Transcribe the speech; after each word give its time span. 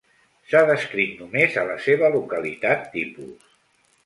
S'ha 0.53 0.61
descrit 0.69 1.13
només 1.23 1.59
a 1.65 1.67
la 1.73 1.75
seva 1.85 2.11
localitat 2.17 2.89
tipus. 2.97 3.55